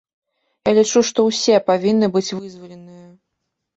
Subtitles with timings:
[0.69, 3.07] Я лічу, што ўсе павінны быць вызваленыя.